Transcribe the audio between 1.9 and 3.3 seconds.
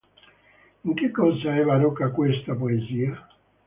questa poesia?